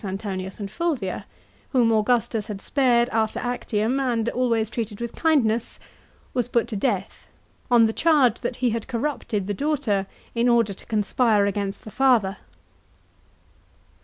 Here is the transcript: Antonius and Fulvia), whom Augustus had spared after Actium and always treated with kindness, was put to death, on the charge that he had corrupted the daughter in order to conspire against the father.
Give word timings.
Antonius 0.03 0.59
and 0.59 0.71
Fulvia), 0.71 1.27
whom 1.73 1.91
Augustus 1.91 2.47
had 2.47 2.59
spared 2.59 3.07
after 3.09 3.37
Actium 3.37 3.99
and 3.99 4.29
always 4.29 4.67
treated 4.67 4.99
with 4.99 5.13
kindness, 5.15 5.77
was 6.33 6.47
put 6.47 6.67
to 6.69 6.75
death, 6.75 7.27
on 7.69 7.85
the 7.85 7.93
charge 7.93 8.41
that 8.41 8.55
he 8.55 8.71
had 8.71 8.87
corrupted 8.87 9.45
the 9.45 9.53
daughter 9.53 10.07
in 10.33 10.49
order 10.49 10.73
to 10.73 10.87
conspire 10.87 11.45
against 11.45 11.83
the 11.83 11.91
father. 11.91 12.37